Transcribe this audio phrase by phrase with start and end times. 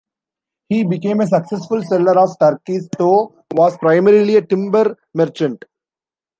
[0.67, 5.63] He became a successful seller of turkeys, though was primarily a timber merchant.